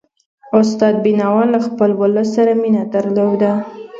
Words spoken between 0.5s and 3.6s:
استاد بينوا له خپل ولس سره مینه درلودله.